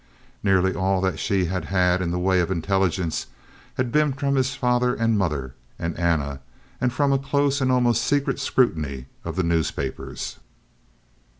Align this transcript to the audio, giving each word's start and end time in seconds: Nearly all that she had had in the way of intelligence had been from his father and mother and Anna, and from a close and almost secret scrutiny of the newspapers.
Nearly 0.41 0.73
all 0.73 0.99
that 1.01 1.19
she 1.19 1.45
had 1.45 1.65
had 1.65 2.01
in 2.01 2.09
the 2.09 2.17
way 2.17 2.39
of 2.39 2.49
intelligence 2.49 3.27
had 3.75 3.91
been 3.91 4.13
from 4.13 4.33
his 4.33 4.55
father 4.55 4.95
and 4.95 5.15
mother 5.15 5.53
and 5.77 5.95
Anna, 5.95 6.39
and 6.81 6.91
from 6.91 7.13
a 7.13 7.19
close 7.19 7.61
and 7.61 7.71
almost 7.71 8.03
secret 8.03 8.39
scrutiny 8.39 9.05
of 9.23 9.35
the 9.35 9.43
newspapers. 9.43 10.39